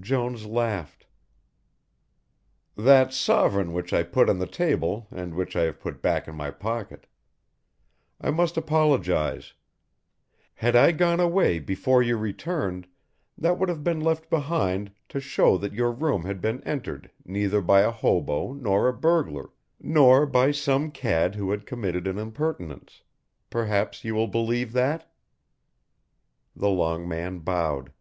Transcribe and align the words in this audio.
Jones 0.00 0.44
laughed. 0.44 1.06
"That 2.76 3.12
sovereign 3.12 3.72
which 3.72 3.92
I 3.92 4.02
put 4.02 4.28
on 4.28 4.40
the 4.40 4.46
table 4.48 5.06
and 5.12 5.36
which 5.36 5.54
I 5.54 5.60
have 5.62 5.78
put 5.78 6.02
back 6.02 6.26
in 6.26 6.34
my 6.34 6.50
pocket. 6.50 7.06
I 8.20 8.32
must 8.32 8.56
apologise. 8.56 9.52
Had 10.54 10.74
I 10.74 10.90
gone 10.90 11.20
away 11.20 11.60
before 11.60 12.02
you 12.02 12.16
returned 12.16 12.88
that 13.36 13.56
would 13.56 13.68
have 13.68 13.84
been 13.84 14.00
left 14.00 14.28
behind 14.28 14.90
to 15.10 15.20
show 15.20 15.56
that 15.58 15.72
your 15.74 15.92
room 15.92 16.24
had 16.24 16.40
been 16.40 16.60
entered 16.64 17.12
neither 17.24 17.60
by 17.60 17.82
a 17.82 17.92
hobo 17.92 18.52
nor 18.54 18.88
a 18.88 18.92
burglar, 18.92 19.50
nor 19.78 20.26
by 20.26 20.50
some 20.50 20.90
cad 20.90 21.36
who 21.36 21.52
had 21.52 21.66
committed 21.66 22.08
an 22.08 22.18
impertinence 22.18 23.02
perhaps 23.48 24.02
you 24.02 24.16
will 24.16 24.26
believe 24.26 24.72
that." 24.72 25.14
The 26.56 26.68
long 26.68 27.06
man 27.06 27.38
bowed. 27.38 27.92